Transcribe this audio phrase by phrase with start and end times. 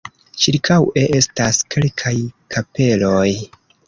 [0.43, 2.13] Ĉirkaŭe estas kelkaj
[2.57, 3.27] kapeloj.